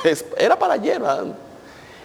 era 0.37 0.57
para 0.57 0.73
ayer. 0.75 1.01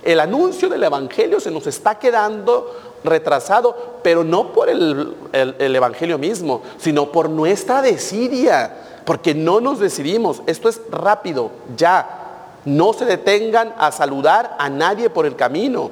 El 0.03 0.21
anuncio 0.21 0.69
del 0.69 0.83
Evangelio 0.83 1.41
se 1.41 1.51
nos 1.51 1.67
está 1.67 1.99
quedando 1.99 2.99
retrasado, 3.05 3.99
pero 4.03 4.25
no 4.25 4.53
por 4.53 4.69
el, 4.69 5.15
el, 5.33 5.77
Evangelio 5.77 6.19
mismo, 6.19 6.63
sino 6.79 7.11
por 7.11 7.29
nuestra 7.29 7.83
desidia, 7.83 8.75
porque 9.05 9.35
no 9.35 9.61
nos 9.61 9.79
decidimos. 9.79 10.43
Esto 10.47 10.69
es 10.69 10.81
rápido, 10.91 11.51
ya. 11.77 12.19
No 12.65 12.93
se 12.93 13.05
detengan 13.05 13.75
a 13.79 13.91
saludar 13.91 14.57
a 14.59 14.69
nadie 14.69 15.11
por 15.11 15.27
el 15.27 15.35
camino. 15.35 15.91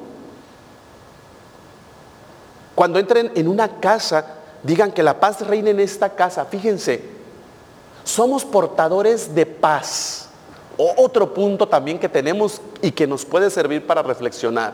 Cuando 2.74 2.98
entren 2.98 3.32
en 3.34 3.48
una 3.48 3.80
casa, 3.80 4.24
digan 4.62 4.92
que 4.92 5.02
la 5.02 5.18
paz 5.18 5.46
reine 5.46 5.70
en 5.70 5.80
esta 5.80 6.10
casa. 6.10 6.44
Fíjense, 6.44 7.19
somos 8.04 8.44
portadores 8.44 9.34
de 9.34 9.46
paz. 9.46 10.28
otro 10.76 11.34
punto 11.34 11.68
también 11.68 11.98
que 11.98 12.08
tenemos 12.08 12.62
y 12.80 12.90
que 12.92 13.06
nos 13.06 13.26
puede 13.26 13.50
servir 13.50 13.86
para 13.86 14.02
reflexionar, 14.02 14.72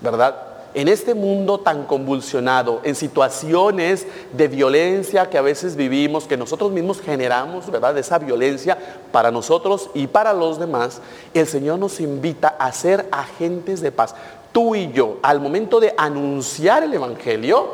¿verdad? 0.00 0.34
En 0.74 0.88
este 0.88 1.14
mundo 1.14 1.60
tan 1.60 1.84
convulsionado, 1.84 2.80
en 2.82 2.96
situaciones 2.96 4.06
de 4.32 4.48
violencia 4.48 5.30
que 5.30 5.38
a 5.38 5.42
veces 5.42 5.76
vivimos, 5.76 6.26
que 6.26 6.36
nosotros 6.36 6.72
mismos 6.72 7.00
generamos, 7.00 7.70
¿verdad? 7.70 7.96
Esa 7.96 8.18
violencia 8.18 8.76
para 9.12 9.30
nosotros 9.30 9.88
y 9.94 10.08
para 10.08 10.32
los 10.32 10.58
demás, 10.58 11.00
el 11.32 11.46
Señor 11.46 11.78
nos 11.78 12.00
invita 12.00 12.56
a 12.58 12.72
ser 12.72 13.08
agentes 13.12 13.80
de 13.80 13.92
paz. 13.92 14.16
Tú 14.52 14.74
y 14.74 14.90
yo, 14.92 15.18
al 15.22 15.40
momento 15.40 15.78
de 15.80 15.94
anunciar 15.96 16.82
el 16.82 16.92
Evangelio, 16.92 17.68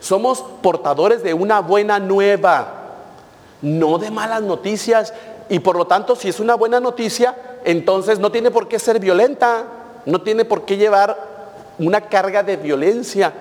somos 0.00 0.44
portadores 0.60 1.22
de 1.22 1.32
una 1.32 1.60
buena 1.60 2.00
nueva 2.00 2.81
no 3.62 3.98
de 3.98 4.10
malas 4.10 4.42
noticias. 4.42 5.14
Y 5.48 5.60
por 5.60 5.76
lo 5.76 5.86
tanto, 5.86 6.16
si 6.16 6.28
es 6.28 6.40
una 6.40 6.54
buena 6.54 6.80
noticia, 6.80 7.36
entonces 7.64 8.18
no 8.18 8.30
tiene 8.30 8.50
por 8.50 8.68
qué 8.68 8.78
ser 8.78 8.98
violenta, 8.98 9.64
no 10.04 10.20
tiene 10.20 10.44
por 10.44 10.64
qué 10.64 10.76
llevar 10.76 11.16
una 11.78 12.00
carga 12.00 12.42
de 12.42 12.56
violencia. 12.56 13.32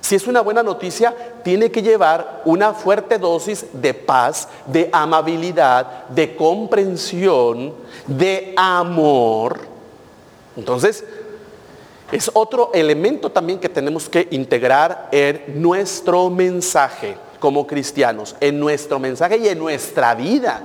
Si 0.00 0.16
es 0.16 0.26
una 0.26 0.40
buena 0.40 0.62
noticia, 0.62 1.14
tiene 1.42 1.70
que 1.70 1.82
llevar 1.82 2.42
una 2.44 2.72
fuerte 2.74 3.18
dosis 3.18 3.66
de 3.72 3.94
paz, 3.94 4.48
de 4.66 4.90
amabilidad, 4.92 6.08
de 6.08 6.34
comprensión, 6.34 7.72
de 8.06 8.52
amor. 8.56 9.60
Entonces, 10.56 11.04
es 12.10 12.30
otro 12.34 12.70
elemento 12.74 13.30
también 13.30 13.58
que 13.58 13.68
tenemos 13.68 14.08
que 14.08 14.28
integrar 14.32 15.08
en 15.12 15.62
nuestro 15.62 16.28
mensaje 16.28 17.16
como 17.42 17.66
cristianos, 17.66 18.36
en 18.38 18.60
nuestro 18.60 19.00
mensaje 19.00 19.36
y 19.38 19.48
en 19.48 19.58
nuestra 19.58 20.14
vida. 20.14 20.62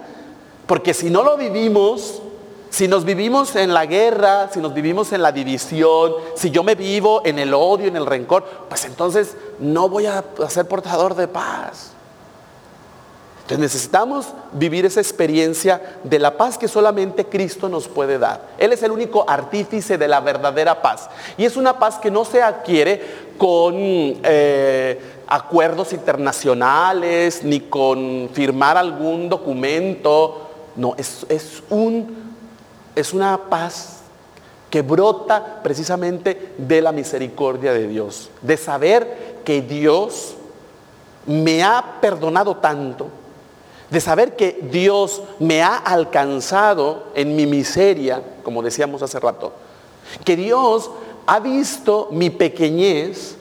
Porque 0.68 0.94
si 0.94 1.10
no 1.10 1.24
lo 1.24 1.36
vivimos, 1.36 2.22
si 2.70 2.88
nos 2.88 3.04
vivimos 3.04 3.56
en 3.56 3.74
la 3.74 3.88
guerra, 3.88 4.52
si 4.54 4.60
nos 4.60 4.76
vivimos 4.76 5.12
en 5.12 5.24
la 5.24 5.32
división, 5.32 6.14
si 6.36 6.52
yo 6.52 6.62
me 6.62 6.76
vivo 6.76 7.24
en 7.26 7.40
el 7.40 7.52
odio, 7.56 7.88
en 7.88 7.96
el 7.96 8.06
rencor, 8.06 8.46
pues 8.70 8.86
entonces 8.86 9.36
no 9.58 9.90
voy 9.90 10.06
a 10.06 10.24
ser 10.50 10.68
portador 10.68 11.16
de 11.16 11.28
paz. 11.28 11.94
Entonces 13.48 13.60
necesitamos 13.60 14.28
vivir 14.52 14.86
esa 14.86 15.00
experiencia 15.00 15.82
de 16.04 16.20
la 16.20 16.38
paz 16.38 16.60
que 16.60 16.68
solamente 16.68 17.26
Cristo 17.26 17.70
nos 17.70 17.88
puede 17.88 18.20
dar. 18.20 18.50
Él 18.60 18.72
es 18.72 18.84
el 18.84 18.92
único 18.92 19.28
artífice 19.28 19.98
de 19.98 20.08
la 20.08 20.20
verdadera 20.20 20.82
paz. 20.82 21.10
Y 21.38 21.46
es 21.46 21.58
una 21.58 21.80
paz 21.80 21.98
que 21.98 22.12
no 22.12 22.24
se 22.24 22.44
adquiere 22.44 23.02
con 23.38 23.74
eh, 23.78 25.17
acuerdos 25.28 25.94
internacionales, 25.94 27.44
ni 27.44 27.60
con 27.60 28.30
firmar 28.34 28.78
algún 28.78 29.30
documento. 29.30 30.50
No, 30.76 30.96
es, 30.98 31.26
un, 31.70 32.34
es 32.96 33.14
una 33.14 33.38
paz 33.50 33.98
que 34.70 34.82
brota 34.82 35.62
precisamente 35.64 36.54
de 36.58 36.82
la 36.82 36.92
misericordia 36.92 37.74
de 37.74 37.88
Dios, 37.88 38.30
de 38.42 38.58
saber 38.58 39.38
que 39.44 39.62
Dios 39.62 40.36
me 41.26 41.64
ha 41.64 42.00
perdonado 42.02 42.58
tanto, 42.58 43.08
de 43.90 44.02
saber 44.02 44.36
que 44.36 44.60
Dios 44.70 45.22
me 45.40 45.62
ha 45.62 45.76
alcanzado 45.78 47.06
en 47.16 47.36
mi 47.36 47.46
miseria, 47.46 48.22
como 48.44 48.62
decíamos 48.62 49.02
hace 49.02 49.20
rato, 49.20 49.54
que 50.26 50.36
Dios 50.36 50.90
ha 51.26 51.40
visto 51.40 52.10
mi 52.12 52.30
pequeñez 52.30 53.37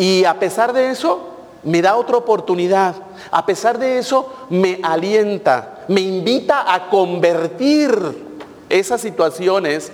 y 0.00 0.24
a 0.24 0.38
pesar 0.38 0.72
de 0.72 0.88
eso, 0.88 1.20
me 1.62 1.82
da 1.82 1.94
otra 1.94 2.16
oportunidad. 2.16 2.94
A 3.30 3.44
pesar 3.44 3.78
de 3.78 3.98
eso, 3.98 4.32
me 4.48 4.80
alienta, 4.82 5.80
me 5.88 6.00
invita 6.00 6.72
a 6.72 6.88
convertir 6.88 7.92
esas 8.70 9.02
situaciones 9.02 9.92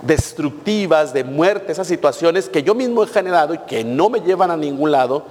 destructivas, 0.00 1.12
de 1.12 1.24
muerte, 1.24 1.72
esas 1.72 1.88
situaciones 1.88 2.48
que 2.48 2.62
yo 2.62 2.74
mismo 2.74 3.02
he 3.02 3.06
generado 3.06 3.52
y 3.52 3.58
que 3.58 3.84
no 3.84 4.08
me 4.08 4.20
llevan 4.20 4.50
a 4.50 4.56
ningún 4.56 4.90
lado, 4.90 5.26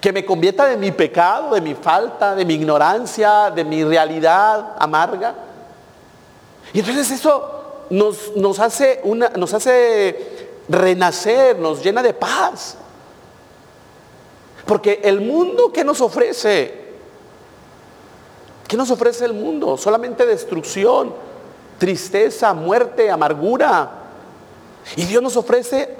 que 0.00 0.14
me 0.14 0.24
convierta 0.24 0.64
de 0.64 0.78
mi 0.78 0.90
pecado, 0.90 1.54
de 1.54 1.60
mi 1.60 1.74
falta, 1.74 2.34
de 2.34 2.46
mi 2.46 2.54
ignorancia, 2.54 3.50
de 3.50 3.64
mi 3.64 3.84
realidad 3.84 4.76
amarga. 4.78 5.34
Y 6.72 6.78
entonces 6.80 7.10
eso 7.10 7.84
nos, 7.90 8.34
nos 8.34 8.58
hace, 8.60 9.02
hace 9.52 10.48
renacer, 10.70 11.58
nos 11.58 11.84
llena 11.84 12.02
de 12.02 12.14
paz. 12.14 12.78
Porque 14.70 15.00
el 15.02 15.20
mundo, 15.20 15.72
¿qué 15.72 15.82
nos 15.82 16.00
ofrece? 16.00 16.72
¿Qué 18.68 18.76
nos 18.76 18.88
ofrece 18.92 19.24
el 19.24 19.32
mundo? 19.32 19.76
Solamente 19.76 20.24
destrucción, 20.24 21.12
tristeza, 21.76 22.54
muerte, 22.54 23.10
amargura. 23.10 23.90
Y 24.94 25.06
Dios 25.06 25.20
nos 25.24 25.36
ofrece 25.36 25.96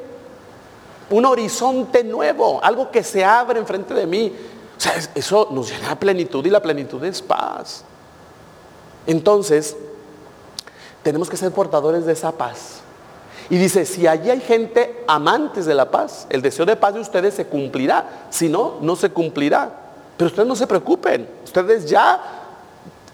un 1.11 1.25
horizonte 1.25 2.05
nuevo, 2.05 2.61
algo 2.63 2.93
que 2.93 3.03
se 3.03 3.25
abre 3.25 3.59
enfrente 3.59 3.93
de 3.93 4.07
mí. 4.07 4.33
O 4.79 4.81
sea, 4.81 4.95
eso 5.17 5.49
nos 5.51 5.69
llena 5.69 5.99
plenitud 5.99 6.47
y 6.47 6.51
la 6.51 6.63
plenitud 6.63 7.03
es 7.03 7.21
paz. 7.21 7.83
Entonces, 9.05 9.77
tenemos 11.03 11.29
que 11.29 11.37
ser 11.37 11.51
portadores 11.51 12.07
de 12.07 12.13
esa 12.13 12.31
paz. 12.31 12.83
Y 13.51 13.59
dice, 13.59 13.85
si 13.85 14.07
allí 14.07 14.31
hay 14.31 14.41
gente 14.41 15.03
amantes 15.09 15.67
de 15.67 15.75
la 15.75 15.91
paz, 15.91 16.27
el 16.31 16.41
deseo 16.41 16.65
de 16.65 16.77
paz 16.77 16.95
de 16.95 17.01
ustedes 17.01 17.35
se 17.35 17.47
cumplirá. 17.47 18.27
Si 18.31 18.49
no, 18.49 18.77
no 18.81 18.95
se 18.95 19.11
cumplirá. 19.11 19.71
Pero 20.17 20.29
ustedes 20.29 20.49
no 20.49 20.57
se 20.57 20.67
preocupen. 20.67 21.29
Ustedes 21.45 21.91
ya... 21.91 22.37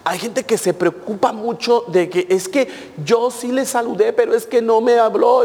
Hay 0.05 0.21
gente 0.21 0.45
que 0.45 0.57
se 0.57 0.73
preocupa 0.73 1.33
mucho 1.33 1.85
de 1.89 2.09
que 2.09 2.29
es 2.31 2.49
que 2.49 2.69
yo 3.05 3.29
sí 3.29 3.51
le 3.51 3.65
saludé, 3.65 4.13
pero 4.13 4.35
es 4.35 4.47
que 4.47 4.63
no 4.63 4.81
me 4.81 5.01
habló. 5.01 5.43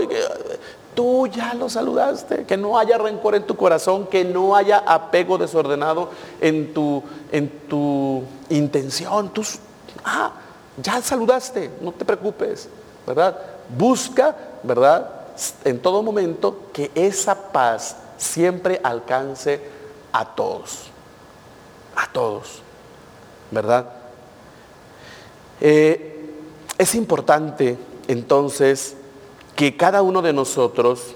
Tú 0.94 1.26
ya 1.26 1.56
lo 1.56 1.68
saludaste, 1.68 2.46
que 2.46 2.58
no 2.58 2.78
haya 2.78 3.00
rencor 3.00 3.34
en 3.34 3.48
tu 3.48 3.56
corazón, 3.56 4.06
que 4.06 4.24
no 4.24 4.56
haya 4.56 4.80
apego 4.86 5.40
desordenado 5.40 6.10
en 6.42 6.76
tu, 6.76 7.02
en 7.32 7.50
tu 7.68 8.24
intención. 8.50 9.30
Tú, 9.30 9.42
ah, 10.04 10.34
ya 10.78 11.02
saludaste, 11.02 11.72
no 11.82 11.92
te 11.92 12.06
preocupes, 12.06 12.70
¿verdad? 13.08 13.36
Busca, 13.70 14.36
¿verdad? 14.64 15.10
En 15.64 15.80
todo 15.82 16.04
momento 16.04 16.68
que 16.74 16.92
esa 16.94 17.52
paz 17.52 17.96
siempre 18.18 18.80
alcance 18.84 19.62
a 20.12 20.26
todos, 20.26 20.88
a 21.96 22.12
todos, 22.12 22.62
¿verdad? 23.50 23.90
Eh, 25.60 26.34
es 26.78 26.96
importante 26.96 27.78
entonces 28.08 28.96
que 29.56 29.78
cada 29.78 30.02
uno 30.02 30.22
de 30.22 30.34
nosotros 30.34 31.16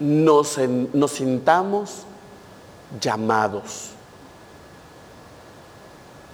nos, 0.00 0.58
nos 0.92 1.10
sintamos 1.12 2.02
llamados. 3.00 3.90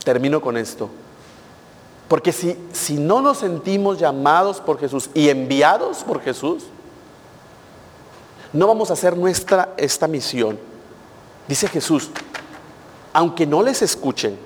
Termino 0.04 0.40
con 0.40 0.56
esto. 0.56 0.88
Porque 2.10 2.32
si, 2.32 2.58
si 2.72 2.94
no 2.94 3.22
nos 3.22 3.38
sentimos 3.38 4.00
llamados 4.00 4.60
por 4.60 4.80
Jesús 4.80 5.10
y 5.14 5.28
enviados 5.28 5.98
por 5.98 6.20
Jesús, 6.20 6.64
no 8.52 8.66
vamos 8.66 8.90
a 8.90 8.94
hacer 8.94 9.16
nuestra 9.16 9.74
esta 9.76 10.08
misión. 10.08 10.58
Dice 11.46 11.68
Jesús, 11.68 12.10
aunque 13.12 13.46
no 13.46 13.62
les 13.62 13.82
escuchen, 13.82 14.36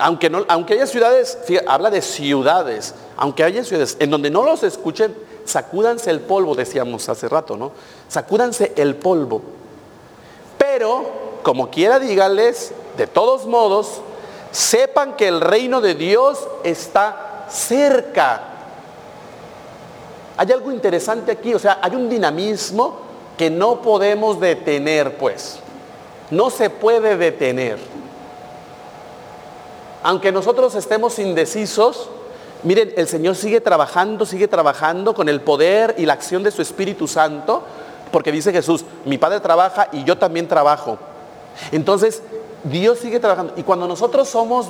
aunque, 0.00 0.28
no, 0.28 0.44
aunque 0.48 0.74
haya 0.74 0.88
ciudades, 0.88 1.38
habla 1.68 1.90
de 1.90 2.02
ciudades, 2.02 2.96
aunque 3.16 3.44
haya 3.44 3.62
ciudades 3.62 3.96
en 4.00 4.10
donde 4.10 4.30
no 4.30 4.42
los 4.42 4.64
escuchen, 4.64 5.16
sacúdanse 5.44 6.10
el 6.10 6.18
polvo, 6.18 6.56
decíamos 6.56 7.08
hace 7.08 7.28
rato, 7.28 7.56
¿no? 7.56 7.70
Sacúdanse 8.08 8.72
el 8.74 8.96
polvo. 8.96 9.42
Pero, 10.58 11.38
como 11.44 11.70
quiera 11.70 12.00
dígales, 12.00 12.72
de 12.96 13.06
todos 13.06 13.46
modos, 13.46 14.02
sepan 14.50 15.14
que 15.16 15.28
el 15.28 15.40
reino 15.40 15.80
de 15.80 15.94
Dios 15.94 16.46
está 16.64 17.46
cerca. 17.48 18.42
Hay 20.36 20.52
algo 20.52 20.70
interesante 20.70 21.32
aquí, 21.32 21.54
o 21.54 21.58
sea, 21.58 21.78
hay 21.82 21.94
un 21.94 22.08
dinamismo 22.08 23.00
que 23.36 23.50
no 23.50 23.82
podemos 23.82 24.40
detener, 24.40 25.16
pues. 25.16 25.58
No 26.30 26.50
se 26.50 26.70
puede 26.70 27.16
detener. 27.16 27.78
Aunque 30.02 30.30
nosotros 30.30 30.74
estemos 30.74 31.18
indecisos, 31.18 32.08
miren, 32.62 32.92
el 32.96 33.08
Señor 33.08 33.34
sigue 33.36 33.60
trabajando, 33.60 34.26
sigue 34.26 34.46
trabajando 34.46 35.14
con 35.14 35.28
el 35.28 35.40
poder 35.40 35.94
y 35.98 36.06
la 36.06 36.12
acción 36.12 36.42
de 36.42 36.50
su 36.50 36.62
Espíritu 36.62 37.08
Santo, 37.08 37.62
porque 38.12 38.32
dice 38.32 38.52
Jesús, 38.52 38.84
mi 39.04 39.18
Padre 39.18 39.40
trabaja 39.40 39.88
y 39.92 40.04
yo 40.04 40.18
también 40.18 40.46
trabajo. 40.46 40.98
Entonces, 41.72 42.22
Dios 42.64 42.98
sigue 42.98 43.20
trabajando. 43.20 43.54
Y 43.56 43.62
cuando 43.62 43.86
nosotros 43.86 44.28
somos 44.28 44.66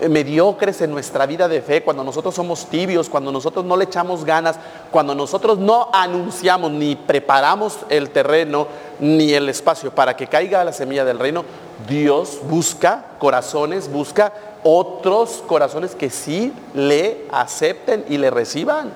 eh, 0.00 0.08
mediocres 0.08 0.80
en 0.82 0.90
nuestra 0.90 1.24
vida 1.24 1.48
de 1.48 1.62
fe, 1.62 1.82
cuando 1.82 2.04
nosotros 2.04 2.34
somos 2.34 2.66
tibios, 2.66 3.08
cuando 3.08 3.32
nosotros 3.32 3.64
no 3.64 3.76
le 3.76 3.84
echamos 3.84 4.24
ganas, 4.24 4.56
cuando 4.90 5.14
nosotros 5.14 5.58
no 5.58 5.88
anunciamos 5.92 6.70
ni 6.70 6.96
preparamos 6.96 7.78
el 7.88 8.10
terreno 8.10 8.66
ni 9.00 9.32
el 9.32 9.48
espacio 9.48 9.90
para 9.90 10.14
que 10.16 10.26
caiga 10.26 10.64
la 10.64 10.72
semilla 10.72 11.04
del 11.04 11.18
reino, 11.18 11.44
Dios 11.88 12.40
busca 12.48 13.04
corazones, 13.18 13.90
busca 13.90 14.32
otros 14.62 15.42
corazones 15.46 15.94
que 15.94 16.10
sí 16.10 16.52
le 16.74 17.24
acepten 17.30 18.04
y 18.08 18.18
le 18.18 18.30
reciban. 18.30 18.92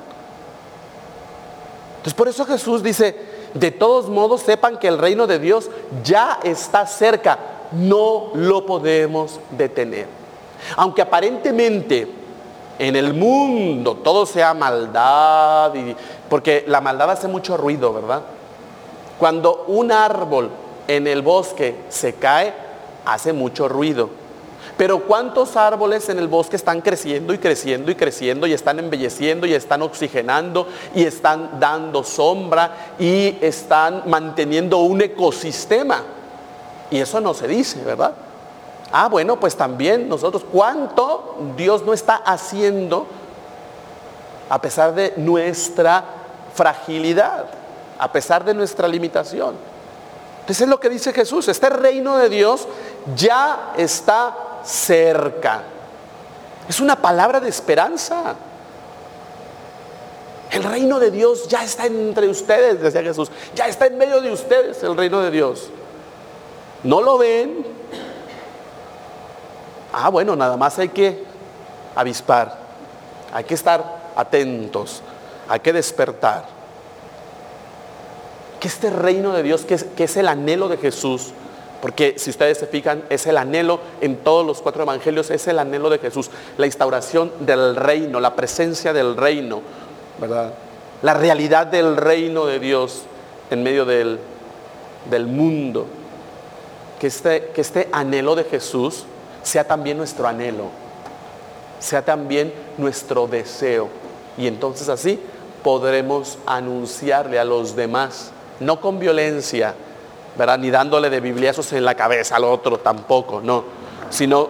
Entonces 1.97 2.15
por 2.15 2.29
eso 2.29 2.45
Jesús 2.45 2.83
dice, 2.83 3.17
de 3.55 3.71
todos 3.71 4.09
modos 4.09 4.43
sepan 4.43 4.79
que 4.79 4.89
el 4.89 4.99
reino 4.99 5.27
de 5.27 5.39
Dios 5.39 5.71
ya 6.05 6.39
está 6.43 6.87
cerca, 6.87 7.39
no 7.73 8.31
lo 8.35 8.67
podemos 8.67 9.41
detener. 9.51 10.07
Aunque 10.77 11.03
aparentemente 11.03 12.09
en 12.79 12.97
el 12.97 13.15
mundo 13.15 13.97
todo 13.97 14.25
sea 14.27 14.55
maldad, 14.55 15.75
y, 15.75 15.95
porque 16.29 16.65
la 16.67 16.81
maldad 16.81 17.11
hace 17.11 17.29
mucho 17.29 17.57
ruido, 17.57 17.93
¿verdad? 17.93 18.23
Cuando 19.19 19.65
un 19.69 19.93
árbol 19.93 20.51
en 20.89 21.07
el 21.07 21.23
bosque 21.23 21.77
se 21.89 22.15
cae, 22.15 22.55
hace 23.05 23.33
mucho 23.33 23.69
ruido. 23.69 24.09
Pero 24.77 25.01
¿cuántos 25.01 25.57
árboles 25.57 26.09
en 26.09 26.19
el 26.19 26.27
bosque 26.27 26.57
están 26.57 26.81
creciendo 26.81 27.35
y 27.35 27.39
creciendo 27.39 27.91
y 27.91 27.95
creciendo 27.95 28.47
y 28.47 28.55
están 28.55 28.79
embelleciendo 28.79 29.47
y 29.47 29.53
están 29.53 29.83
oxigenando 29.83 30.67
y 30.95 31.05
están 31.05 31.61
dando 31.61 32.03
sombra 32.03 32.95
y 32.99 33.37
están 33.43 34.05
manteniendo 34.07 34.79
un 34.79 35.03
ecosistema? 35.03 36.03
Y 36.91 36.99
eso 36.99 37.21
no 37.21 37.35
se 37.35 37.47
dice, 37.47 37.83
¿verdad? 37.85 38.15
Ah, 38.93 39.09
bueno, 39.09 39.39
pues 39.39 39.57
también 39.57 40.09
nosotros, 40.09 40.45
¿cuánto 40.51 41.37
Dios 41.57 41.85
no 41.85 41.93
está 41.93 42.17
haciendo 42.17 43.07
a 44.49 44.61
pesar 44.61 44.95
de 44.95 45.15
nuestra 45.17 46.05
fragilidad, 46.55 47.47
a 47.99 48.11
pesar 48.11 48.45
de 48.45 48.53
nuestra 48.53 48.89
limitación? 48.89 49.55
Entonces 50.41 50.63
es 50.63 50.69
lo 50.69 50.81
que 50.81 50.89
dice 50.89 51.13
Jesús, 51.13 51.47
este 51.47 51.69
reino 51.71 52.17
de 52.17 52.29
Dios 52.29 52.67
ya 53.15 53.73
está 53.77 54.37
cerca. 54.65 55.63
Es 56.69 56.81
una 56.81 56.97
palabra 56.97 57.39
de 57.39 57.49
esperanza. 57.49 58.35
El 60.51 60.65
reino 60.65 60.99
de 60.99 61.13
Dios 61.13 61.47
ya 61.47 61.63
está 61.63 61.87
entre 61.87 62.29
ustedes, 62.29 62.81
decía 62.81 63.03
Jesús. 63.03 63.31
Ya 63.55 63.69
está 63.69 63.87
en 63.87 63.97
medio 63.97 64.21
de 64.21 64.33
ustedes 64.33 64.83
el 64.83 64.97
reino 64.97 65.21
de 65.21 65.31
Dios. 65.31 65.71
¿No 66.83 67.03
lo 67.03 67.19
ven? 67.19 67.65
Ah, 69.93 70.09
bueno, 70.09 70.37
nada 70.37 70.57
más 70.57 70.79
hay 70.79 70.89
que 70.89 71.25
avispar. 71.95 72.59
Hay 73.33 73.45
que 73.45 73.55
estar 73.55 74.13
atentos. 74.17 75.03
Hay 75.49 75.61
que 75.61 75.73
despertar. 75.73 76.47
Que 78.59 78.69
este 78.69 78.91
reino 78.91 79.33
de 79.33 79.43
Dios, 79.43 79.65
que 79.65 80.05
es, 80.05 80.17
el 80.17 80.29
anhelo 80.29 80.69
de 80.69 80.77
Jesús, 80.77 81.33
porque 81.83 82.15
si 82.19 82.31
ustedes 82.31 82.59
se 82.59 82.67
fijan, 82.67 83.03
es 83.09 83.27
el 83.27 83.39
anhelo 83.39 83.81
en 84.01 84.17
todos 84.17 84.47
los 84.47 84.61
cuatro 84.61 84.83
evangelios, 84.83 85.31
es 85.31 85.47
el 85.49 85.59
anhelo 85.59 85.89
de 85.89 85.99
Jesús, 85.99 86.31
la 86.59 86.67
instauración 86.67 87.33
del 87.41 87.75
reino, 87.75 88.21
la 88.21 88.37
presencia 88.37 88.93
del 88.93 89.17
reino, 89.17 89.63
¿verdad? 90.21 90.53
La 91.03 91.15
realidad 91.15 91.67
del 91.67 91.97
reino 91.97 92.45
de 92.45 92.59
Dios 92.59 93.03
en 93.51 93.63
medio 93.63 93.87
del 93.87 94.19
mundo. 95.27 95.87
Que 97.01 97.09
este, 97.09 97.47
que 97.55 97.61
este 97.63 97.89
anhelo 97.91 98.37
de 98.37 98.45
Jesús 98.45 99.07
sea 99.43 99.65
también 99.65 99.97
nuestro 99.97 100.29
anhelo, 100.29 100.67
sea 101.81 102.05
también 102.05 102.53
nuestro 102.79 103.27
deseo. 103.27 103.89
Y 104.37 104.47
entonces 104.47 104.89
así 104.89 105.19
podremos 105.65 106.39
anunciarle 106.47 107.39
a 107.39 107.45
los 107.45 107.75
demás, 107.75 108.31
no 108.61 108.81
con 108.81 108.99
violencia, 108.99 109.75
ni 110.59 110.71
dándole 110.71 111.11
de 111.11 111.21
bibliazos 111.21 111.73
en 111.73 111.85
la 111.85 111.95
cabeza 111.95 112.37
al 112.37 112.45
otro 112.45 112.79
tampoco, 112.79 113.41
no, 113.43 113.65
sino 114.11 114.49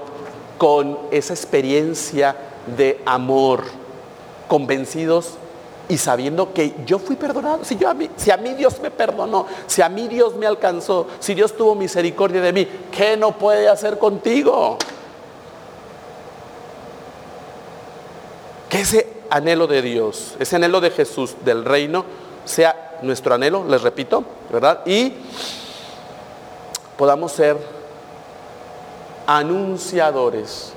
con 0.58 0.98
esa 1.10 1.32
experiencia 1.32 2.36
de 2.76 3.00
amor, 3.06 3.64
convencidos 4.46 5.34
y 5.90 5.98
sabiendo 5.98 6.54
que 6.54 6.74
yo 6.86 7.00
fui 7.00 7.16
perdonado. 7.16 7.64
Si, 7.64 7.84
a 7.84 7.92
mí, 7.92 8.08
a 8.32 8.36
mí 8.36 8.54
Dios 8.54 8.80
me 8.80 8.92
perdonó, 8.92 9.46
si 9.66 9.82
a 9.82 9.88
mí 9.88 10.06
Dios 10.06 10.36
me 10.36 10.46
alcanzó, 10.46 11.08
si 11.18 11.34
Dios 11.34 11.56
tuvo 11.56 11.74
misericordia 11.74 12.40
de 12.40 12.52
mí, 12.52 12.68
¿qué 12.92 13.16
no 13.16 13.36
puede 13.36 13.68
hacer 13.68 13.98
contigo? 13.98 14.78
Que 18.68 18.82
ese 18.82 19.12
anhelo 19.30 19.66
de 19.66 19.82
Dios, 19.82 20.36
ese 20.38 20.56
anhelo 20.56 20.80
de 20.80 20.92
Jesús, 20.92 21.34
del 21.44 21.64
reino, 21.64 22.04
sea 22.44 23.00
nuestro 23.02 23.34
anhelo, 23.34 23.64
les 23.66 23.82
repito, 23.82 24.22
¿verdad? 24.48 24.82
Y 24.86 25.14
podamos 26.96 27.32
ser 27.32 27.56
anunciadores 29.26 30.72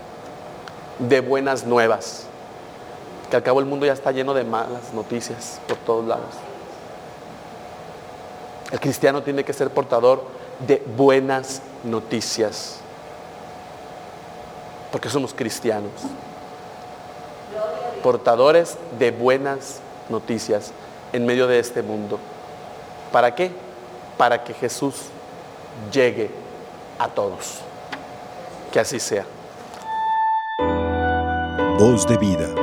de 0.98 1.22
buenas 1.22 1.66
nuevas. 1.66 2.23
Que 3.34 3.38
al 3.38 3.42
cabo 3.42 3.60
el 3.60 3.66
mundo 3.66 3.88
ya 3.88 3.94
está 3.94 4.12
lleno 4.12 4.36
de 4.36 4.44
malas 4.44 4.94
noticias 4.94 5.60
por 5.68 5.78
todos 5.78 6.06
lados. 6.06 6.36
El 8.72 8.80
cristiano 8.80 9.24
tiene 9.24 9.44
que 9.44 9.54
ser 9.54 9.72
portador 9.72 10.24
de 10.68 10.84
buenas 10.96 11.64
noticias. 11.84 12.78
Porque 14.92 15.10
somos 15.10 15.34
cristianos. 15.34 15.90
portadores 18.04 18.78
de 19.00 19.10
buenas 19.10 19.80
noticias 20.10 20.72
en 21.12 21.26
medio 21.26 21.48
de 21.48 21.58
este 21.58 21.82
mundo. 21.82 22.20
¿Para 23.12 23.34
qué? 23.34 23.50
Para 24.16 24.44
que 24.44 24.54
Jesús 24.54 25.06
llegue 25.92 26.30
a 27.00 27.08
todos. 27.08 27.62
Que 28.72 28.80
así 28.80 29.00
sea. 29.00 29.26
Voz 31.80 32.06
de 32.06 32.18
vida. 32.18 32.63